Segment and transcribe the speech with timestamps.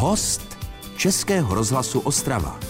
[0.00, 0.58] Host
[0.96, 2.60] Českého rozhlasu Ostrava.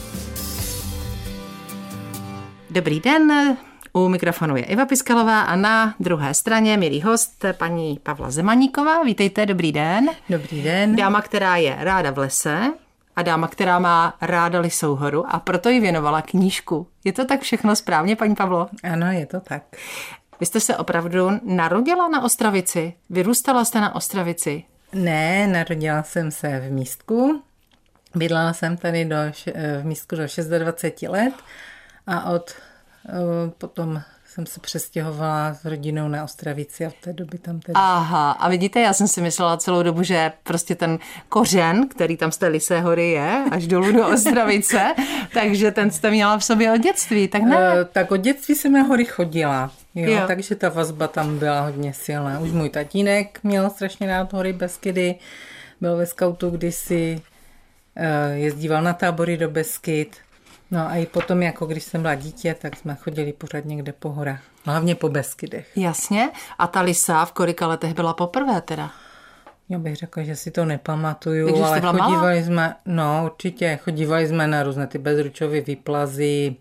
[2.70, 3.56] Dobrý den,
[3.92, 9.02] u mikrofonu je Iva Piskalová a na druhé straně milý host paní Pavla Zemaníková.
[9.02, 10.10] Vítejte, dobrý den.
[10.28, 10.96] Dobrý den.
[10.96, 12.72] Dáma, která je ráda v lese
[13.16, 16.86] a dáma, která má ráda Lisou horu a proto ji věnovala knížku.
[17.04, 18.68] Je to tak všechno správně, paní Pavlo?
[18.92, 19.62] Ano, je to tak.
[20.40, 22.94] Vy jste se opravdu narodila na Ostravici?
[23.10, 24.64] Vyrůstala jste na Ostravici?
[24.92, 27.42] Ne, narodila jsem se v Místku.
[28.14, 29.16] Bydlela jsem tady do,
[29.80, 30.22] v Místku do
[30.58, 31.34] 26 let
[32.06, 32.54] a od
[33.08, 37.72] Eh, potom jsem se přestěhovala s rodinou na Ostravici a v té doby tam tedy.
[37.74, 40.98] Aha, a vidíte, já jsem si myslela celou dobu, že prostě ten
[41.28, 44.94] kořen, který tam z té Lisé hory je, až dolů do Ostravice,
[45.34, 47.56] takže ten jste měla v sobě od dětství, tak ne?
[47.56, 50.24] Uh, tak od dětství jsem na hory chodila, jo, jo.
[50.26, 52.40] takže ta vazba tam byla hodně silná.
[52.40, 55.14] Už můj tatínek měl strašně rád hory Beskydy,
[55.80, 57.22] byl ve skautu kdysi,
[57.96, 60.16] uh, jezdíval na tábory do Beskyt,
[60.70, 64.08] No a i potom, jako když jsem byla dítě, tak jsme chodili pořád někde po
[64.10, 64.42] horách.
[64.64, 65.76] Hlavně po Beskydech.
[65.76, 66.30] Jasně.
[66.58, 68.90] A ta lisa v kolika letech byla poprvé teda?
[69.68, 72.46] Já bych řekla, že si to nepamatuju, Takže ale chodívali malá?
[72.46, 76.56] jsme, no určitě, chodívali jsme na různé ty bezručové výplazy,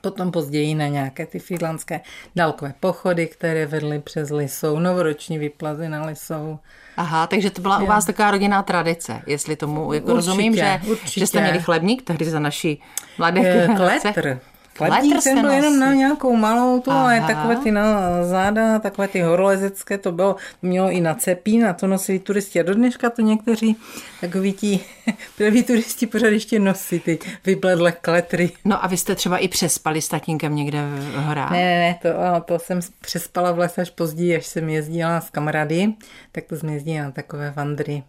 [0.00, 2.00] potom později na nějaké ty fidlandské
[2.36, 6.58] dálkové pochody, které vedly přes Lisou, novoroční výplazy na Lisou.
[6.96, 7.84] Aha, takže to byla jo.
[7.84, 11.20] u vás taková rodinná tradice, jestli tomu jako určitě, rozumím, že, určitě.
[11.20, 12.82] že jste měli chlebník tehdy za naší
[13.18, 14.40] mladé eh, Kletr.
[14.86, 19.20] Kladník ten byl jenom na nějakou malou tu, ale takové ty na záda, takové ty
[19.20, 23.22] horolezecké, to bylo, mělo i na cepí, na to nosili turisti a do dneška to
[23.22, 23.76] někteří
[24.20, 24.80] takoví ti
[25.36, 28.50] prví turisti pořád ještě nosí ty vybledlé kletry.
[28.64, 31.50] No a vy jste třeba i přespali s tatínkem někde v horách?
[31.50, 35.30] Ne, ne, ne, to, to jsem přespala v lese až později, až jsem jezdila s
[35.30, 35.92] kamarády,
[36.32, 38.02] tak to jsme jezdili na takové vandry.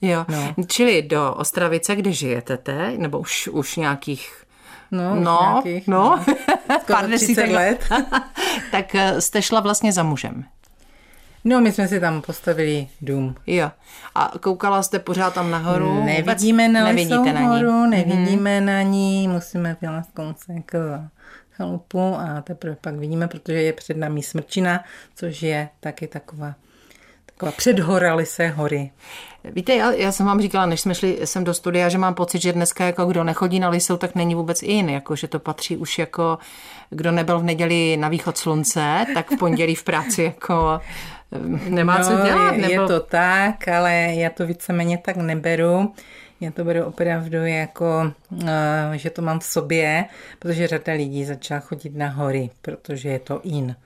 [0.00, 0.54] Jo, no.
[0.66, 4.45] čili do Ostravice, kde žijete teď, nebo už, už nějakých
[4.90, 6.22] No, no, nějakých, no.
[6.28, 6.34] no.
[6.86, 7.84] pár desítek let.
[8.70, 10.44] tak eh, jste šla vlastně za mužem.
[11.44, 13.34] No, my jsme si tam postavili dům.
[13.46, 13.70] Jo.
[14.14, 16.04] A koukala jste pořád tam nahoru?
[16.04, 17.90] Nevidíme na Nevidíte na horu, ní.
[17.90, 18.66] nevidíme mm.
[18.66, 21.08] na ní, musíme vylézt kousek za
[21.50, 26.54] chalupu a teprve pak vidíme, protože je před námi Smrčina, což je taky Taková
[27.56, 28.90] předhoraly se hory.
[29.44, 32.42] Víte, já, já jsem vám říkala, než jsme šli sem do studia, že mám pocit,
[32.42, 35.76] že dneska jako kdo nechodí na Lisou, tak není vůbec in, jako že to patří
[35.76, 36.38] už jako
[36.90, 40.80] kdo nebyl v neděli na východ slunce, tak v pondělí v práci jako
[41.32, 42.56] eh, nemá no, co dělat.
[42.56, 45.94] Je, je to tak, ale já to víceméně tak neberu.
[46.40, 48.12] Já to beru opravdu jako,
[48.46, 50.04] eh, že to mám v sobě,
[50.38, 53.76] protože řada lidí začala chodit na hory, protože je to in.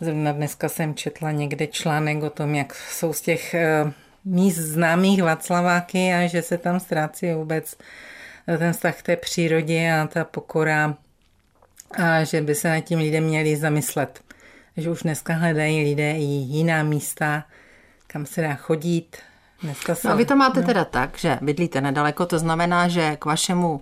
[0.00, 3.92] Zrovna dneska jsem četla někde článek o tom, jak jsou z těch eh,
[4.24, 7.76] míst známých Václaváky a že se tam ztrácí vůbec
[8.46, 10.94] ten vztah k té přírodě a ta pokora
[11.98, 14.20] a že by se nad tím lidé měli zamyslet.
[14.76, 17.44] Že už dneska hledají lidé i jiná místa,
[18.06, 19.16] kam se dá chodit.
[19.62, 20.66] Dneska se, no a vy to máte no.
[20.66, 23.80] teda tak, že bydlíte nedaleko, to znamená, že k vašemu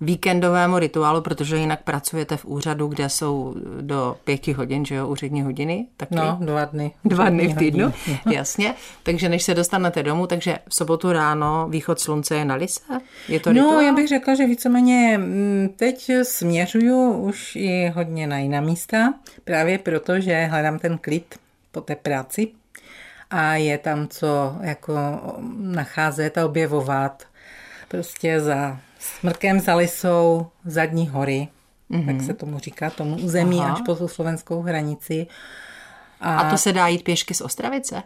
[0.00, 5.42] víkendovému rituálu, protože jinak pracujete v úřadu, kde jsou do pěti hodin, že jo, úřední
[5.42, 5.86] hodiny.
[5.96, 6.14] Taky.
[6.14, 6.92] No, dva dny.
[7.04, 7.92] Dva dny v týdnu,
[8.32, 8.74] jasně.
[9.02, 12.80] Takže než se dostanete domů, takže v sobotu ráno východ slunce je na lise?
[13.28, 13.80] Je to No, rituál?
[13.80, 19.14] já bych řekla, že víceméně mm, teď směřuju už i hodně na jiná místa,
[19.44, 21.34] právě proto, že hledám ten klid
[21.72, 22.48] po té práci
[23.30, 24.92] a je tam co jako
[25.60, 27.22] nacházet a objevovat
[27.88, 31.48] prostě za smrkem za lisou zadní hory,
[31.90, 32.06] mm-hmm.
[32.06, 33.72] tak se tomu říká, tomu území Aha.
[33.72, 35.26] až po tu slovenskou hranici.
[36.20, 38.02] A, a to se dá jít pěšky z Ostravice?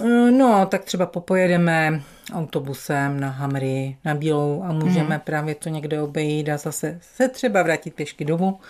[0.00, 2.02] Eh, no, tak třeba popojedeme
[2.34, 5.20] autobusem na Hamry, na Bílou a můžeme mm.
[5.20, 8.60] právě to někde obejít a zase se třeba vrátit pěšky domů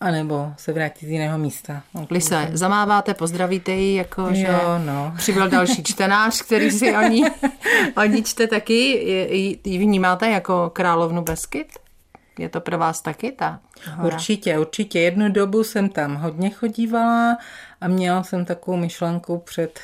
[0.00, 1.82] a nebo se vrátit z jiného místa.
[2.10, 4.48] Lise, zamáváte, pozdravíte ji, jako jo, že
[4.84, 5.14] no.
[5.16, 7.24] přibyl další čtenář, který si o ní,
[7.96, 8.74] o ní čte taky.
[9.64, 11.68] Ji vnímáte jako královnu Beskyt?
[12.38, 13.60] Je to pro vás taky ta
[13.94, 14.14] hora?
[14.14, 15.00] Určitě, určitě.
[15.00, 17.38] Jednu dobu jsem tam hodně chodívala
[17.80, 19.80] a měla jsem takovou myšlenku před,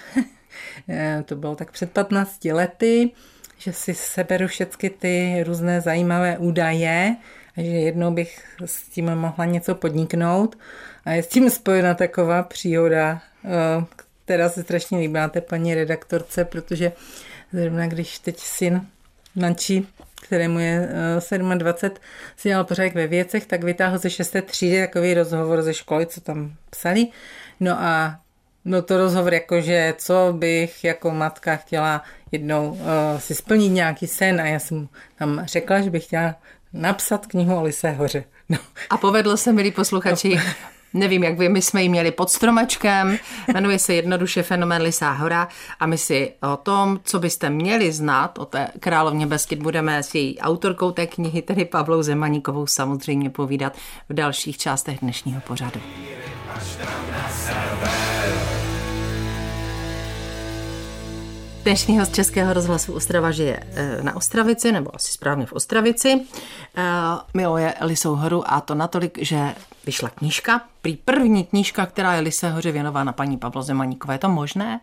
[1.25, 3.11] to bylo tak před 15 lety,
[3.59, 7.17] že si seberu všechny ty různé zajímavé údaje,
[7.57, 10.59] že jednou bych s tím mohla něco podniknout
[11.05, 13.85] a je s tím spojena taková příhoda, eh,
[14.25, 16.93] která se strašně líbá té paní redaktorce, protože
[17.53, 18.87] zrovna když teď syn
[19.35, 19.89] mančí,
[20.27, 20.89] kterému je
[21.55, 22.01] 27, eh,
[22.37, 24.43] si dělal pořádek ve věcech, tak vytáhl ze 6.
[24.43, 27.07] třídy takový rozhovor ze školy, co tam psali.
[27.61, 28.21] No a
[28.65, 32.03] No to rozhovor jako, že co bych jako matka chtěla
[32.33, 32.79] jednou uh,
[33.19, 36.35] si splnit nějaký sen a já jsem tam řekla, že bych chtěla
[36.75, 38.25] napsat knihu o Lise hoře.
[38.49, 38.59] No.
[38.91, 40.43] A povedlo se, milí posluchači, no.
[40.95, 43.19] Nevím, jak vy, my jsme ji měli pod stromečkem,
[43.53, 45.49] jmenuje se jednoduše Fenomén Lisá hora
[45.81, 50.15] a my si o tom, co byste měli znát o té královně Beskyt, budeme s
[50.15, 53.77] její autorkou té knihy, tedy Pavlou Zemaníkovou, samozřejmě povídat
[54.09, 55.81] v dalších částech dnešního pořadu.
[61.65, 66.21] Dnešní host Českého rozhlasu Ostrava žije eh, na Ostravici, nebo asi správně v Ostravici.
[66.77, 66.83] Eh,
[67.35, 69.55] miluje Lisou horu a to natolik, že
[69.87, 70.61] vyšla knížka.
[70.83, 74.15] Prý první knížka, která je Lise hoře věnována paní Pavlo Zemaníkové.
[74.15, 74.81] Je to možné?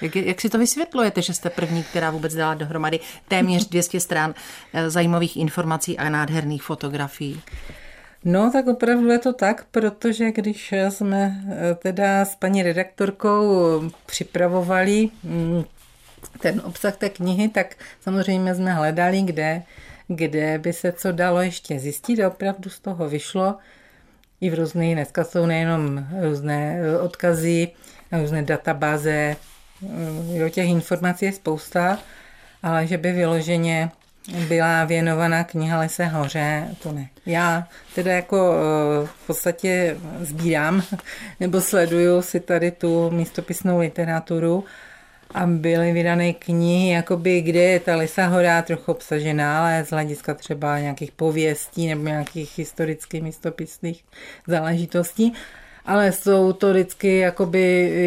[0.00, 4.34] Jak, jak si to vysvětlujete, že jste první, která vůbec dala dohromady téměř 200 stran
[4.72, 7.40] eh, zajímavých informací a nádherných fotografií?
[8.24, 11.44] No, tak opravdu je to tak, protože když jsme
[11.78, 13.42] teda s paní redaktorkou
[14.06, 15.64] připravovali mm,
[16.40, 19.62] ten obsah té knihy, tak samozřejmě jsme hledali, kde,
[20.08, 23.56] kde by se co dalo ještě zjistit a opravdu z toho vyšlo
[24.40, 27.68] i v různých, dneska jsou nejenom různé odkazy,
[28.12, 29.36] různé databáze,
[30.32, 31.98] jo, těch informací je spousta,
[32.62, 33.90] ale že by vyloženě
[34.48, 37.08] byla věnovaná kniha Lese hoře, to ne.
[37.26, 40.82] Já teda jako eh, v podstatě sbírám
[41.40, 44.64] nebo sleduju si tady tu místopisnou literaturu
[45.34, 50.34] a byly vydané knihy, jakoby, kde je ta Lisa Hora trochu obsažená, ale z hlediska
[50.34, 54.04] třeba nějakých pověstí nebo nějakých historických místopisných
[54.46, 55.32] záležitostí.
[55.86, 57.60] Ale jsou to vždycky, jakoby,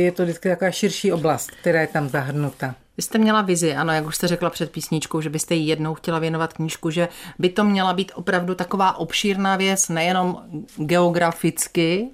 [0.04, 2.76] je to vždycky taková širší oblast, která je tam zahrnuta.
[2.98, 5.94] Vy jste měla vizi, ano, jak už jste řekla před písničkou, že byste jí jednou
[5.94, 7.08] chtěla věnovat knížku, že
[7.40, 10.42] by to měla být opravdu taková obšírná věc, nejenom
[10.78, 12.08] geograficky,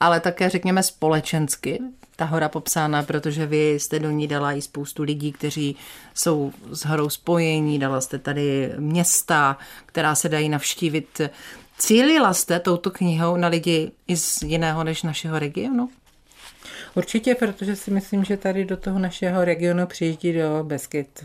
[0.00, 1.78] ale také, řekněme, společensky
[2.16, 5.76] ta hora popsána, protože vy jste do ní dala i spoustu lidí, kteří
[6.14, 11.20] jsou s horou spojení, dala jste tady města, která se dají navštívit.
[11.78, 15.90] Cílila jste touto knihou na lidi i z jiného než našeho regionu?
[16.94, 21.24] Určitě, protože si myslím, že tady do toho našeho regionu přijíždí do Beskyt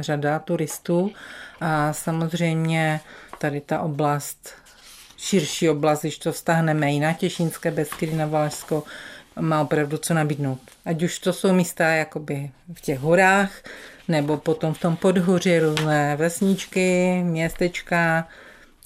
[0.00, 1.12] řada turistů
[1.60, 3.00] a samozřejmě
[3.38, 4.50] tady ta oblast,
[5.16, 8.82] širší oblast, když to vztahneme i na Těšínské Beskydy, na Valašsko,
[9.40, 10.58] má opravdu co nabídnout.
[10.84, 13.50] Ať už to jsou místa jakoby v těch horách,
[14.08, 18.28] nebo potom v tom podhoří různé vesničky, městečka.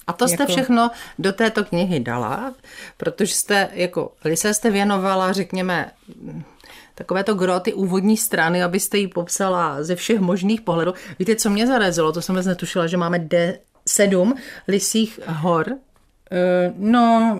[0.07, 0.51] A to jste jako...
[0.51, 2.53] všechno do této knihy dala,
[2.97, 5.91] protože jste jako Lise jste věnovala, řekněme,
[6.95, 10.93] takové to gro, ty úvodní strany, abyste ji popsala ze všech možných pohledů.
[11.19, 12.11] Víte, co mě zarazilo?
[12.11, 14.35] To jsem vůbec netušila, že máme D sedm
[14.67, 15.77] lisích hor
[16.31, 17.39] Eh, no,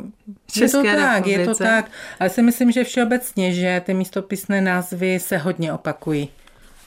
[0.56, 1.92] je to tak, je to tak.
[2.20, 6.30] Ale si myslím, že všeobecně, že ty místopisné názvy se hodně opakují.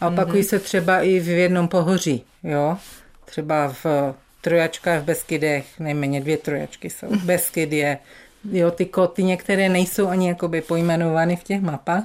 [0.01, 0.49] A opakují mm-hmm.
[0.49, 2.79] se třeba i v jednom pohoří, jo.
[3.25, 7.07] Třeba v trojačkách v Beskydech, nejméně dvě trojačky jsou.
[7.25, 7.99] Beskyd je,
[8.53, 12.05] jo, ty koty některé nejsou ani jakoby pojmenovány v těch mapách,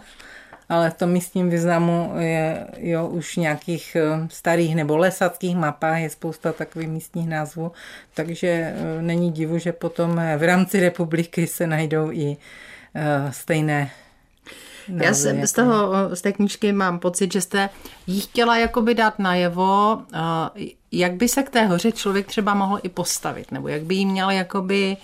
[0.70, 6.10] ale v tom místním významu je jo, už nějakých eh, starých nebo lesackých mapách je
[6.10, 7.72] spousta takových místních názvů,
[8.14, 12.38] takže eh, není divu, že potom eh, v rámci republiky se najdou i
[13.30, 13.92] stejné
[14.88, 17.70] já jsem z, toho, z té knížky mám pocit, že jste
[18.08, 20.02] jí chtěla jakoby dát najevo,
[20.92, 24.06] jak by se k té hoře člověk třeba mohl i postavit, nebo jak by jí
[24.06, 24.98] měl jakoby,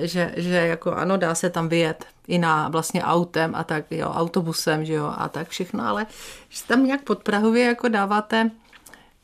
[0.00, 4.08] že, že jako ano, dá se tam vyjet i na vlastně autem a tak, jo,
[4.08, 6.06] autobusem, že jo, a tak všechno, ale
[6.48, 8.50] že tam nějak pod Prahově jako dáváte,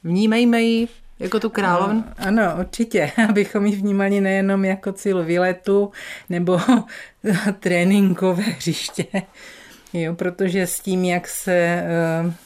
[0.04, 2.04] vnímejme ji jako tu královnu?
[2.18, 5.92] No, ano, určitě, abychom ji vnímali nejenom jako cíl výletu
[6.28, 6.60] nebo
[7.60, 9.06] tréninkové hřiště,
[9.92, 11.84] jo, protože s tím, jak se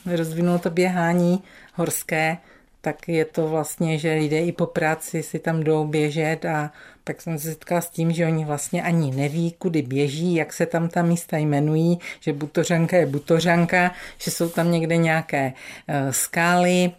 [0.07, 1.43] uh, rozvinulo to běhání
[1.75, 2.39] horské,
[2.88, 6.73] tak je to vlastně, že lidé i po práci si tam jdou běžet a
[7.04, 10.66] pak jsem se setkala s tím, že oni vlastně ani neví, kudy běží, jak se
[10.66, 16.92] tam ta místa jmenují, že Butořanka je Butořanka, že jsou tam někde nějaké uh, skály,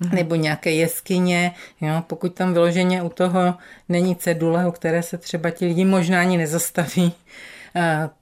[0.00, 1.52] mm nebo nějaké jeskyně.
[1.80, 2.02] Jo?
[2.06, 3.54] Pokud tam vyloženě u toho
[3.88, 7.12] není cedule, u které se třeba ti lidi možná ani nezastaví, uh,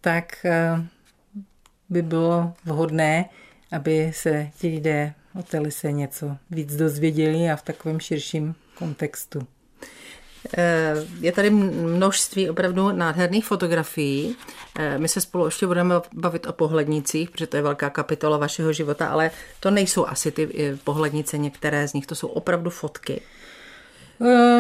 [0.01, 0.85] tak uh,
[1.89, 3.25] by bylo vhodné,
[3.71, 9.47] aby se ti lidé o té lise něco víc dozvěděli a v takovém širším kontextu.
[10.59, 14.37] Eh, je tady množství opravdu nádherných fotografií.
[14.79, 18.73] Eh, my se spolu ještě budeme bavit o pohlednicích, protože to je velká kapitola vašeho
[18.73, 19.31] života, ale
[19.61, 23.21] to nejsou asi ty eh, pohlednice, některé z nich, to jsou opravdu fotky.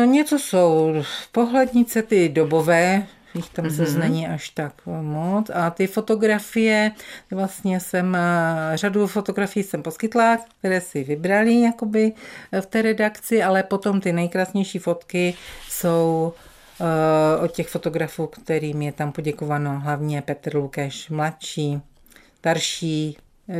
[0.04, 3.92] Něco jsou pohlednice ty dobové, jich tam mm-hmm.
[3.92, 5.50] se není až tak moc.
[5.54, 6.92] A ty fotografie,
[7.30, 12.12] vlastně jsem, eh, řadu fotografií jsem poskytla, které si vybrali jakoby
[12.60, 15.34] v té redakci, ale potom ty nejkrásnější fotky
[15.68, 16.32] jsou
[16.80, 21.80] uh, od těch fotografů, kterým je tam poděkováno, hlavně Petr Lukeš mladší,
[22.38, 23.16] starší,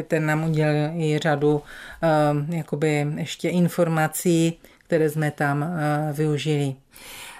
[0.08, 6.74] ten nám udělal i řadu uh, jakoby ještě informací, které jsme tam uh, využili.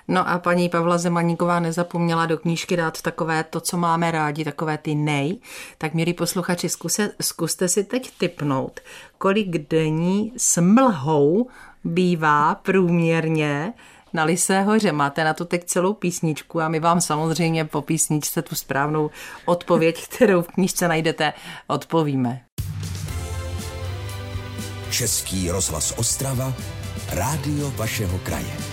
[0.09, 4.79] No a paní Pavla Zemaníková nezapomněla do knížky dát takové to, co máme rádi, takové
[4.79, 5.39] ty nej.
[5.79, 8.81] Tak milí posluchači, zkuse, zkuste si teď typnout,
[9.19, 11.49] kolik dní s mlhou
[11.85, 13.73] bývá průměrně
[14.13, 14.93] na Lisé hoře.
[14.93, 19.11] Máte na to teď celou písničku a my vám samozřejmě po písničce tu správnou
[19.45, 21.33] odpověď, kterou v knížce najdete,
[21.67, 22.41] odpovíme.
[24.91, 26.53] Český rozhlas Ostrava,
[27.13, 28.68] rádio vašeho kraje.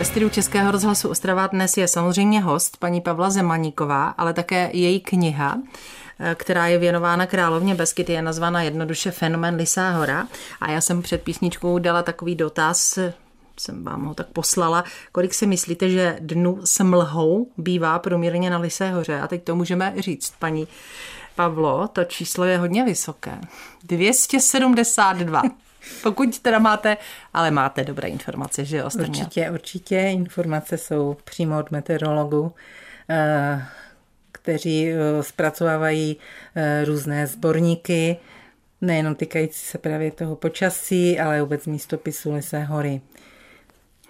[0.00, 5.00] Ve studiu Českého rozhlasu Ostrava dnes je samozřejmě host paní Pavla Zemaníková, ale také její
[5.00, 5.58] kniha,
[6.34, 10.28] která je věnována královně Beskyt, je nazvána jednoduše Fenomen Lisá hora.
[10.60, 12.98] A já jsem před písničkou dala takový dotaz,
[13.56, 18.58] jsem vám ho tak poslala, kolik si myslíte, že dnu s mlhou bývá průměrně na
[18.58, 19.20] Lisé hoře.
[19.20, 20.68] A teď to můžeme říct, paní
[21.34, 23.38] Pavlo, to číslo je hodně vysoké.
[23.84, 25.42] 272.
[26.02, 26.96] Pokud teda máte,
[27.34, 28.88] ale máte dobré informace, že jo?
[28.98, 29.98] Určitě, určitě.
[29.98, 32.52] Informace jsou přímo od meteorologů,
[33.10, 33.64] eh,
[34.32, 36.16] kteří eh, zpracovávají
[36.54, 38.16] eh, různé sborníky,
[38.80, 43.00] nejenom týkající se právě toho počasí, ale vůbec místopisu Lisé hory.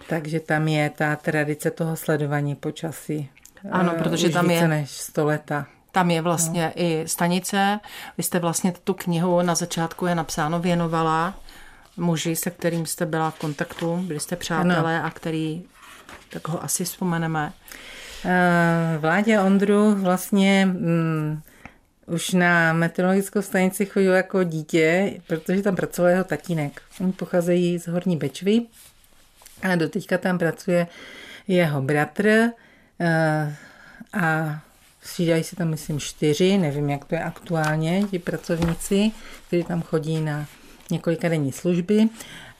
[0.09, 3.29] Takže tam je ta tradice toho sledování počasí.
[3.71, 5.67] Ano, protože tam je než 100 leta.
[5.91, 6.83] Tam je vlastně no.
[6.83, 7.79] i stanice.
[8.17, 11.39] Vy jste vlastně tu knihu na začátku je napsáno věnovala
[11.97, 15.05] muži, se kterým jste byla v kontaktu, byli jste přátelé ano.
[15.05, 15.63] a který,
[16.29, 17.53] tak ho asi vzpomeneme.
[18.25, 21.41] Eh, Vládě Ondru vlastně mm,
[22.05, 26.81] už na meteorologickou stanici chodil jako dítě, protože tam pracoval jeho tatínek.
[26.99, 28.61] Oni pocházejí z Horní Bečvy
[29.61, 30.87] a doteďka tam pracuje
[31.47, 32.27] jeho bratr
[32.99, 33.55] eh,
[34.13, 34.59] a
[35.03, 39.11] střídají se tam, myslím, čtyři, nevím, jak to je aktuálně, ti pracovníci,
[39.47, 40.45] kteří tam chodí na
[40.91, 42.09] několika denní služby.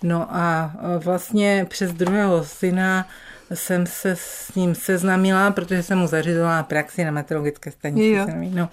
[0.04, 3.08] No a e, vlastně přes druhého syna
[3.54, 8.18] jsem se s ním seznámila, protože jsem mu zařizovala praxi na meteorologické stanici.
[8.50, 8.70] No.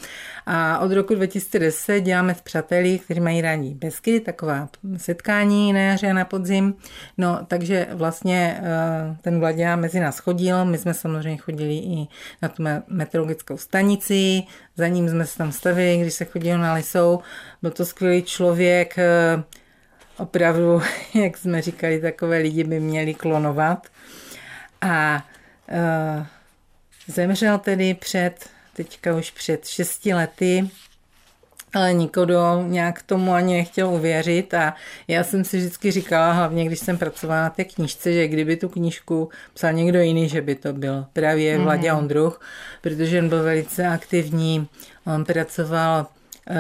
[0.46, 6.10] A od roku 2010 děláme s přáteli, kteří mají rádi besky, taková setkání na jaře
[6.10, 6.74] a na podzim.
[7.18, 12.08] No, takže vlastně e, ten Vlaďa mezi nás chodil, my jsme samozřejmě chodili i
[12.42, 14.42] na tu meteorologickou stanici,
[14.76, 17.20] za ním jsme se tam stavili, když se chodil na Lisou.
[17.62, 19.42] Byl to skvělý člověk, e,
[20.18, 20.82] opravdu,
[21.14, 23.86] jak jsme říkali, takové lidi by měli klonovat.
[24.80, 25.24] A
[25.70, 26.26] uh,
[27.06, 30.70] zemřel tedy před, teďka už před šesti lety,
[31.74, 34.74] ale nikodo nějak tomu ani nechtěl uvěřit a
[35.08, 38.68] já jsem si vždycky říkala, hlavně když jsem pracovala na té knížce, že kdyby tu
[38.68, 41.62] knížku psal někdo jiný, že by to byl právě mm-hmm.
[41.62, 42.40] Vladě Ondruch,
[42.80, 44.68] protože on byl velice aktivní,
[45.06, 46.06] on pracoval
[46.50, 46.56] uh,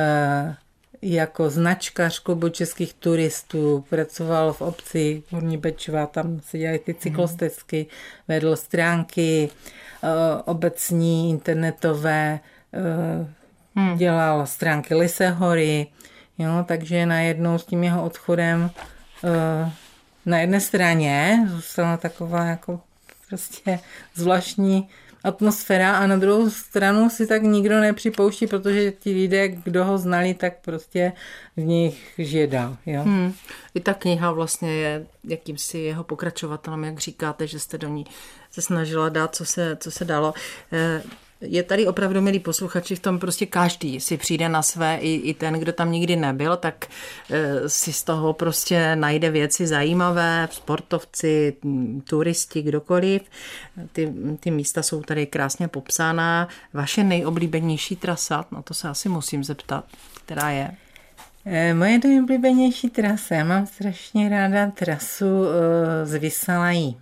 [1.02, 7.86] jako značkař klubu českých turistů, pracoval v obci Horní Bečva, tam se dělaly ty cyklostezky,
[8.28, 9.48] vedl stránky
[10.02, 10.08] eh,
[10.44, 12.40] obecní, internetové,
[12.72, 13.26] eh,
[13.76, 13.98] hmm.
[13.98, 15.86] dělal stránky Lise hory,
[16.38, 18.70] jo, takže najednou s tím jeho odchodem
[19.24, 19.72] eh,
[20.26, 22.80] na jedné straně zůstala taková jako
[23.28, 23.80] prostě
[24.14, 24.88] zvláštní
[25.24, 30.34] atmosféra a na druhou stranu si tak nikdo nepřipouští, protože ti lidé, kdo ho znali,
[30.34, 31.12] tak prostě
[31.56, 32.76] v nich žije dál.
[32.86, 33.02] Jo?
[33.02, 33.34] Hmm.
[33.74, 38.06] I ta kniha vlastně je jakýmsi jeho pokračovatelem, jak říkáte, že jste do ní
[38.50, 40.34] se snažila dát, co se, co se dalo.
[41.40, 45.14] Eh, je tady opravdu, milí posluchači, v tom prostě každý si přijde na své, i,
[45.14, 46.86] i ten, kdo tam nikdy nebyl, tak
[47.30, 51.56] e, si z toho prostě najde věci zajímavé, sportovci,
[52.04, 53.22] turisti, kdokoliv.
[53.92, 56.48] Ty, ty místa jsou tady krásně popsána.
[56.72, 59.84] Vaše nejoblíbenější trasa, no to se asi musím zeptat,
[60.24, 60.70] která je?
[61.44, 66.96] E, moje nejoblíbenější trasa, já mám strašně ráda trasu e, z Vysalají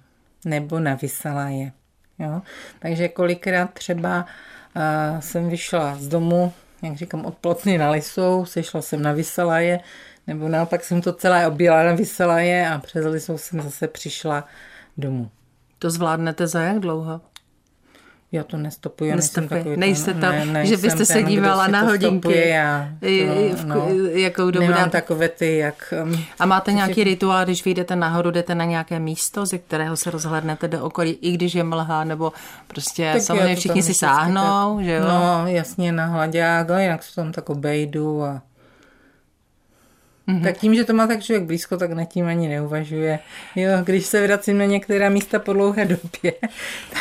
[0.45, 1.73] nebo na Vysalaje.
[2.19, 2.43] Jo?
[2.79, 4.27] Takže kolikrát třeba
[4.77, 9.81] uh, jsem vyšla z domu, jak říkám, od plotny na Lisou, sešla jsem na Vyselaje,
[10.27, 14.45] nebo naopak jsem to celé objela na Vyselaje a přes Lisou jsem zase přišla
[14.97, 15.31] domů.
[15.79, 17.21] To zvládnete za jak dlouho?
[18.33, 19.77] Já to nestopuji, já nejsem takový.
[19.77, 22.49] Nejste to, ne, ne, že byste se dívala na hodinky.
[22.49, 25.95] Já, to, no, jakou dobu Nemám takové ty, jak...
[26.03, 30.11] Um, a máte nějaký rituál, když vyjdete nahoru, jdete na nějaké místo, ze kterého se
[30.11, 32.33] rozhlednete do okolí, i když je mlha, nebo
[32.67, 35.05] prostě tak samozřejmě všichni si sáhnou, tak, že jo?
[35.09, 38.43] No, jasně, na hlaďák, ale jinak se tam tak obejdu a
[40.29, 40.43] Mm-hmm.
[40.43, 43.19] Tak tím, že to má tak člověk blízko, tak nad tím ani neuvažuje.
[43.57, 46.33] Jo, když se vracím na některá místa po dlouhé době.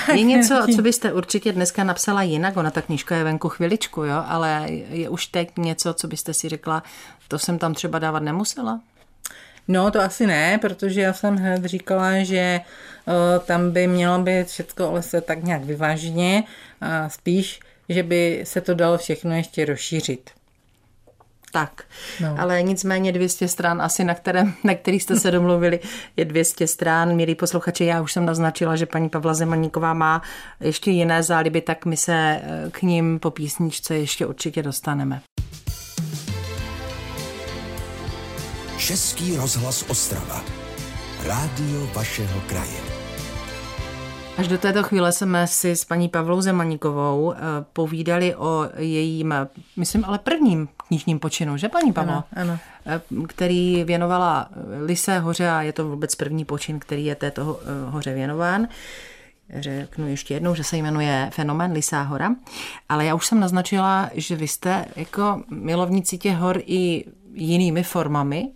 [0.13, 0.75] Je něco, tím...
[0.75, 5.09] co byste určitě dneska napsala jinak, ona ta knížka je venku chviličku, jo, ale je
[5.09, 6.83] už teď něco, co byste si řekla,
[7.27, 8.79] to jsem tam třeba dávat nemusela?
[9.67, 12.61] No, to asi ne, protože já jsem hned říkala, že
[13.07, 16.43] uh, tam by mělo být všechno ale se tak nějak vyváženě
[16.81, 20.29] a spíš, že by se to dalo všechno ještě rozšířit
[21.55, 21.83] tak.
[22.19, 22.35] No.
[22.37, 25.79] Ale nicméně 200 stran, asi na, kterém, na kterých jste se domluvili,
[26.17, 27.15] je 200 stran.
[27.15, 30.21] Milí posluchači, já už jsem naznačila, že paní Pavla Zemaníková má
[30.59, 35.21] ještě jiné záliby, tak my se eh, k ním po písničce ještě určitě dostaneme.
[38.77, 40.43] Český rozhlas Ostrava.
[41.25, 42.84] Rádio vašeho kraje.
[44.37, 47.37] Až do této chvíle jsme si s paní Pavlou Zemaníkovou eh,
[47.73, 49.33] povídali o jejím,
[49.75, 52.13] myslím, ale prvním knižním počinu, že paní Pavlo?
[52.13, 52.59] Ano, ano.
[52.85, 54.49] Eh, který věnovala
[54.85, 58.67] Lise hoře a je to vůbec první počin, který je této eh, hoře věnován.
[59.59, 62.35] Řeknu ještě jednou, že se jmenuje Fenomén Lisá hora.
[62.89, 68.49] Ale já už jsem naznačila, že vy jste jako milovníci těch hor i jinými formami.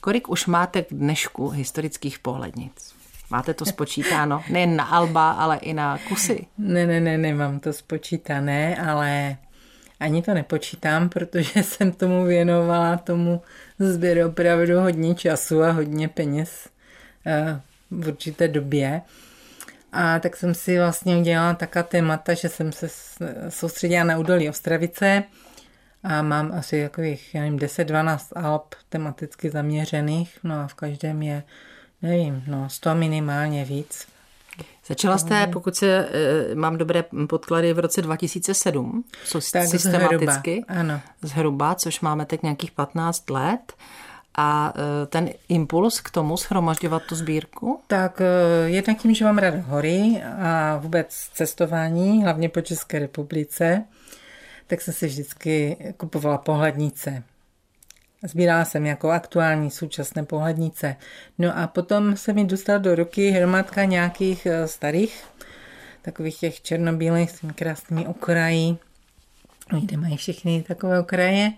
[0.00, 2.95] Kolik už máte k dnešku historických pohlednic?
[3.30, 4.42] Máte to spočítáno?
[4.50, 6.46] Nejen na alba, ale i na kusy?
[6.58, 9.36] Ne, ne, ne, nemám to spočítané, ale
[10.00, 13.42] ani to nepočítám, protože jsem tomu věnovala tomu
[13.78, 16.68] sběru opravdu hodně času a hodně peněz
[17.26, 19.02] eh, v určité době.
[19.92, 22.88] A tak jsem si vlastně udělala taká témata, že jsem se
[23.48, 25.22] soustředila na údolí Ostravice
[26.02, 31.42] a mám asi takových, já nevím, 10-12 alb tematicky zaměřených, no a v každém je
[32.02, 34.06] nevím, no, 100 minimálně víc.
[34.86, 40.80] Začala jste, pokud se e, mám dobré podklady, v roce 2007, co tak systematicky, zhruba,
[40.80, 41.00] ano.
[41.22, 43.72] zhruba, což máme teď nějakých 15 let.
[44.38, 44.72] A
[45.02, 47.80] e, ten impuls k tomu schromažďovat tu sbírku?
[47.86, 48.24] Tak e,
[48.70, 53.84] jednak tím, že mám rád hory a vůbec cestování, hlavně po České republice,
[54.66, 57.22] tak jsem si vždycky kupovala pohlednice.
[58.24, 60.96] Sbírala jsem jako aktuální současné pohlednice.
[61.38, 65.24] No a potom se mi dostala do ruky hromadka nějakých eh, starých,
[66.02, 68.76] takových těch černobílých s těmi krásnými okraji,
[69.80, 71.52] kde mají všechny takové okraje,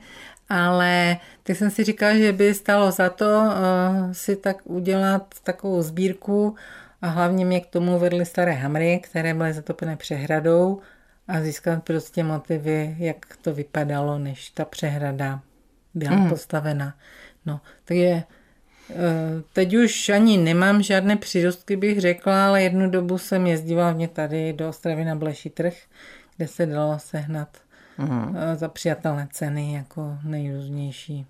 [0.49, 5.83] ale tak jsem si říkala, že by stalo za to uh, si tak udělat takovou
[5.83, 6.57] sbírku.
[7.03, 10.81] A hlavně mě k tomu vedly staré hamry, které byly zatopené přehradou.
[11.29, 15.41] A získat prostě motivy, jak to vypadalo, než ta přehrada
[15.99, 16.29] byla mm.
[16.29, 16.95] postavena.
[17.47, 18.25] No, takže eh,
[19.53, 24.53] teď už ani nemám žádné přírostky, bych řekla, ale jednu dobu jsem jezdila mě tady
[24.53, 25.75] do Ostravy na Bleší trh,
[26.37, 27.49] kde se dalo sehnat
[27.99, 28.37] mm.
[28.55, 31.27] za přijatelné ceny jako nejrůznější.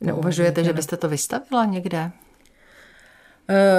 [0.00, 2.10] Neuvažujete, že byste to vystavila někde?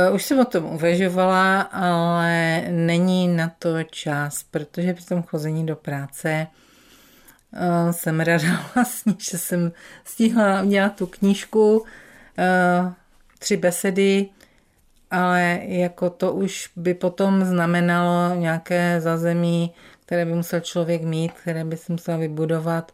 [0.09, 5.65] Uh, už jsem o tom uvažovala, ale není na to čas, protože při tom chození
[5.65, 6.47] do práce
[7.91, 9.71] Jsem ráda vlastně, že jsem
[10.05, 11.85] stihla udělat tu knížku,
[13.39, 14.29] tři besedy,
[15.11, 19.73] ale jako to už by potom znamenalo nějaké zazemí,
[20.05, 22.91] které by musel člověk mít, které by si musel vybudovat,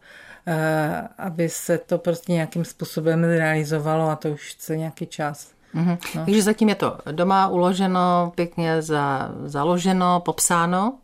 [1.18, 5.52] aby se to prostě nějakým způsobem realizovalo a to už chce nějaký čas.
[5.74, 5.98] Mm-hmm.
[6.14, 6.24] No.
[6.24, 10.98] Takže zatím je to doma uloženo, pěkně za, založeno, popsáno.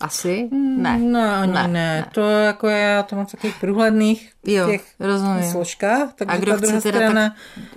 [0.00, 0.48] Asi?
[0.52, 0.98] Ne.
[0.98, 1.68] No, ani ne, ne.
[1.68, 2.04] ne.
[2.12, 5.50] To jako já to mám v takových průhledných jo, těch rozumím.
[5.50, 6.12] složkách.
[6.14, 7.32] Takže A kdo chce teda, tak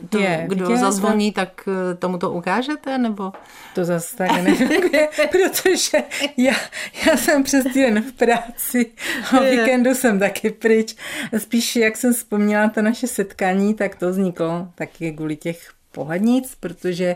[0.09, 3.33] to, je, kdo vidět, zazvoní, tak eh, tomu to ukážete, nebo?
[3.75, 5.97] To zase tak nefunguje, protože
[6.37, 6.53] já,
[7.05, 8.91] já jsem přes týden v práci
[9.37, 10.95] a víkendu jsem taky pryč.
[11.37, 17.15] Spíš, jak jsem vzpomněla to naše setkání, tak to vzniklo taky kvůli těch pohlednic, protože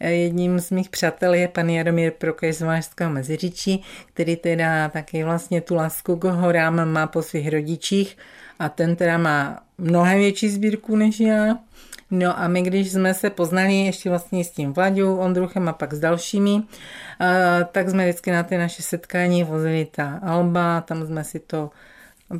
[0.00, 3.82] eh, jedním z mých přátel je pan Jaromír Prokej z Valašského Meziříčí,
[4.14, 8.16] který teda taky vlastně tu lásku k horám má po svých rodičích
[8.58, 11.58] a ten teda má mnohem větší sbírku než já.
[12.10, 15.94] No a my, když jsme se poznali ještě vlastně s tím Vladou, Ondruchem a pak
[15.94, 16.62] s dalšími,
[17.20, 21.70] eh, tak jsme vždycky na ty naše setkání vozili ta Alba, tam jsme si to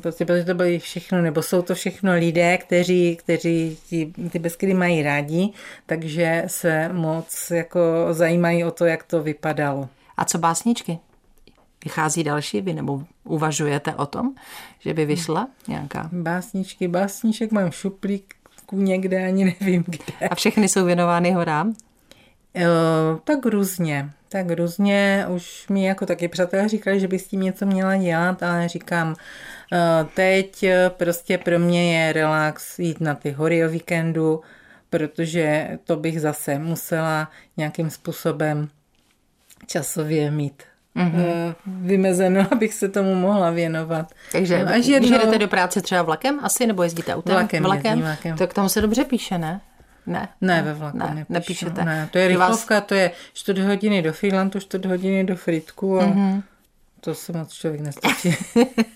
[0.01, 4.73] Prostě protože to byly všechno, nebo jsou to všechno lidé, kteří, kteří ty, ty beskydy
[4.73, 5.49] mají rádi,
[5.85, 7.79] takže se moc jako
[8.11, 9.89] zajímají o to, jak to vypadalo.
[10.17, 10.99] A co básničky?
[11.83, 14.33] Vychází další vy, nebo uvažujete o tom,
[14.79, 16.09] že by vyšla nějaká?
[16.11, 18.35] Básničky, básniček mám šuplík
[18.71, 20.27] někde, ani nevím kde.
[20.29, 21.73] A všechny jsou věnovány horám?
[22.53, 22.69] Jo,
[23.23, 25.25] tak různě, tak různě.
[25.29, 29.15] Už mi jako taky přátelé říkali, že by s tím něco měla dělat, ale říkám,
[30.13, 34.41] teď prostě pro mě je relax jít na ty hory o víkendu,
[34.89, 38.69] protože to bych zase musela nějakým způsobem
[39.67, 40.63] časově mít
[40.95, 41.55] mm-hmm.
[41.65, 44.11] vymezeno, abych se tomu mohla věnovat.
[44.31, 45.09] Takže no, až jedno...
[45.09, 47.35] jdete do práce třeba vlakem asi, nebo jezdíte autem?
[47.35, 47.99] Vlakem, vlakem?
[47.99, 48.37] vlakem.
[48.37, 49.61] Tak tam se dobře píše, ne?
[50.07, 50.29] Ne.
[50.41, 51.33] Ne, ve vlaku ne, nepíšu.
[51.33, 51.85] nepíšete.
[51.85, 52.83] Ne, to je rychlovka, vás...
[52.85, 56.41] to je 4 hodiny do Freelandu, 4 hodiny do Fritku a mm-hmm.
[57.01, 58.35] To se moc člověk nestačí.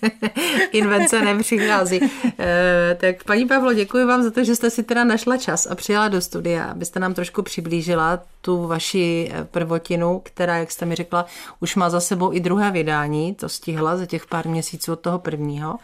[0.72, 2.00] Invence nepřichází.
[2.38, 5.74] E, tak paní Pavlo, děkuji vám za to, že jste si teda našla čas a
[5.74, 10.94] přijela do studia, abyste nám trošku přiblížila tu vaši eh, prvotinu, která, jak jste mi
[10.94, 11.26] řekla,
[11.60, 15.18] už má za sebou i druhé vydání, to stihla za těch pár měsíců od toho
[15.18, 15.78] prvního.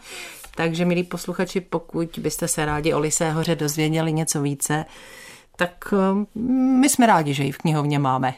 [0.55, 4.85] Takže, milí posluchači, pokud byste se rádi o Lisé hoře dozvěděli něco více,
[5.55, 6.39] tak eh,
[6.79, 8.33] my jsme rádi, že ji v knihovně máme.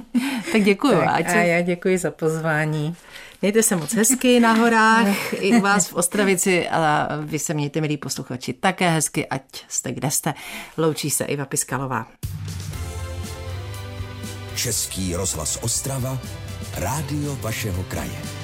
[0.52, 1.00] tak děkuji.
[1.00, 1.38] Tak, ať se...
[1.38, 2.96] A já děkuji za pozvání.
[3.42, 7.80] Mějte se moc hezky na horách, i u vás v Ostravici a vy se mějte,
[7.80, 10.34] milí posluchači, také hezky, ať jste kde jste.
[10.76, 12.06] Loučí se Iva Piskalová.
[14.56, 16.18] Český rozhlas Ostrava,
[16.76, 18.43] rádio vašeho kraje.